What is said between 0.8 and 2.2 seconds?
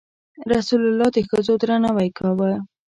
الله د ښځو درناوی